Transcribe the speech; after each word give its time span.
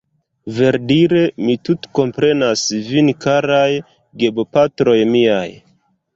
Verdire, 0.59 1.19
mi 1.49 1.55
tutkomprenas 1.69 2.65
vin 2.89 3.13
karaj 3.27 3.69
gebopatroj 4.25 4.99
miaj 5.15 5.47